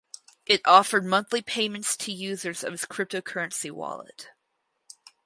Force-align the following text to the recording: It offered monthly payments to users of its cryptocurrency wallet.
It 0.47 0.63
offered 0.65 1.05
monthly 1.05 1.43
payments 1.43 1.95
to 1.97 2.11
users 2.11 2.63
of 2.63 2.73
its 2.73 2.87
cryptocurrency 2.87 3.69
wallet. 3.69 4.29